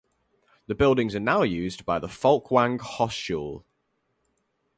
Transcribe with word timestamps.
The 0.65 0.73
buildings 0.73 1.13
are 1.13 1.19
now 1.19 1.43
used 1.43 1.85
by 1.85 1.99
the 1.99 2.07
Folkwang 2.07 2.79
Hochschule. 2.79 3.63